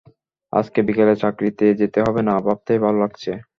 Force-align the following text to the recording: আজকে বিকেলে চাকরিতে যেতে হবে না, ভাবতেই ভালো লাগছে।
আজকে 0.53 0.79
বিকেলে 0.87 1.13
চাকরিতে 1.15 1.65
যেতে 1.81 1.99
হবে 2.05 2.21
না, 2.27 2.33
ভাবতেই 2.45 2.79
ভালো 2.85 2.97
লাগছে। 3.03 3.31